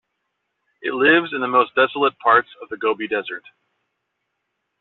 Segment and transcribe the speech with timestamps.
[0.81, 3.43] It lives in the most desolate parts of the Gobi Desert.